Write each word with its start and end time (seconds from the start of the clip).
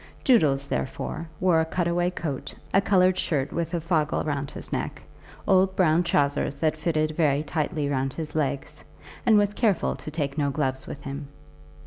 Doodles, 0.23 0.65
therefore, 0.65 1.27
wore 1.39 1.59
a 1.59 1.65
cut 1.65 1.87
away 1.87 2.09
coat, 2.09 2.55
a 2.73 2.81
coloured 2.81 3.19
shirt 3.19 3.53
with 3.53 3.75
a 3.75 3.79
fogle 3.79 4.23
round 4.23 4.49
his 4.49 4.73
neck, 4.73 4.99
old 5.47 5.75
brown 5.75 6.01
trowsers 6.03 6.55
that 6.55 6.75
fitted 6.75 7.11
very 7.11 7.43
tightly 7.43 7.87
round 7.87 8.13
his 8.13 8.33
legs, 8.33 8.83
and 9.27 9.37
was 9.37 9.53
careful 9.53 9.95
to 9.97 10.09
take 10.09 10.39
no 10.39 10.49
gloves 10.49 10.87
with 10.87 11.03
him. 11.03 11.27